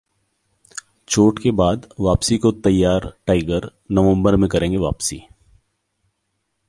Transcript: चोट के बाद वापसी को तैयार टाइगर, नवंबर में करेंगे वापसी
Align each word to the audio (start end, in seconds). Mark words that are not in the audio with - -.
चोट 1.07 1.39
के 1.39 1.51
बाद 1.51 1.87
वापसी 1.99 2.37
को 2.37 2.51
तैयार 2.51 3.13
टाइगर, 3.27 3.71
नवंबर 3.91 4.35
में 4.35 4.49
करेंगे 4.49 4.77
वापसी 4.77 5.21